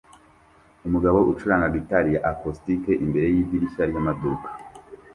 Umugabo 0.87 1.19
ucuranga 1.31 1.67
gitari 1.75 2.11
acoustic 2.31 2.83
imbere 3.05 3.27
yidirishya 3.35 3.83
ryamaduka 3.89 4.47